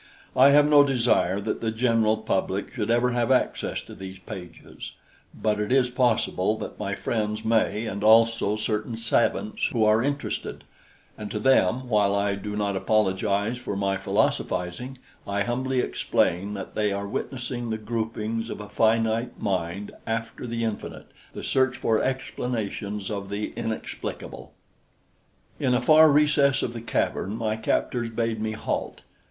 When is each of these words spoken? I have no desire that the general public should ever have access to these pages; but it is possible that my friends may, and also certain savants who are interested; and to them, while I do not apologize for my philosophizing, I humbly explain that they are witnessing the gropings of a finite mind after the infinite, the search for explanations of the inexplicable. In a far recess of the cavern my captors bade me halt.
I 0.35 0.49
have 0.49 0.67
no 0.67 0.83
desire 0.83 1.39
that 1.41 1.61
the 1.61 1.69
general 1.69 2.17
public 2.17 2.73
should 2.73 2.89
ever 2.89 3.11
have 3.11 3.31
access 3.31 3.83
to 3.83 3.93
these 3.93 4.17
pages; 4.17 4.93
but 5.31 5.59
it 5.59 5.71
is 5.71 5.91
possible 5.91 6.57
that 6.57 6.79
my 6.79 6.95
friends 6.95 7.45
may, 7.45 7.85
and 7.85 8.03
also 8.03 8.55
certain 8.55 8.97
savants 8.97 9.67
who 9.67 9.83
are 9.85 10.01
interested; 10.01 10.63
and 11.19 11.29
to 11.29 11.37
them, 11.37 11.87
while 11.87 12.15
I 12.15 12.33
do 12.33 12.55
not 12.55 12.75
apologize 12.75 13.59
for 13.59 13.75
my 13.75 13.95
philosophizing, 13.95 14.97
I 15.27 15.43
humbly 15.43 15.81
explain 15.81 16.55
that 16.55 16.73
they 16.73 16.91
are 16.91 17.07
witnessing 17.07 17.69
the 17.69 17.77
gropings 17.77 18.49
of 18.49 18.59
a 18.59 18.69
finite 18.69 19.39
mind 19.39 19.91
after 20.07 20.47
the 20.47 20.63
infinite, 20.63 21.11
the 21.33 21.43
search 21.43 21.77
for 21.77 22.01
explanations 22.01 23.11
of 23.11 23.29
the 23.29 23.53
inexplicable. 23.55 24.53
In 25.59 25.75
a 25.75 25.79
far 25.81 26.09
recess 26.11 26.63
of 26.63 26.73
the 26.73 26.81
cavern 26.81 27.37
my 27.37 27.55
captors 27.55 28.09
bade 28.09 28.41
me 28.41 28.53
halt. 28.53 29.01